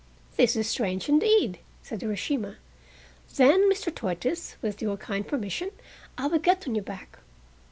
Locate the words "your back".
6.73-7.19